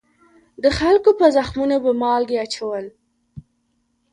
[0.63, 2.85] د خلکو په زخمونو به مالګې اچول.